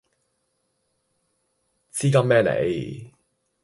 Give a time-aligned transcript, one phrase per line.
[1.93, 3.13] 黐筋咩你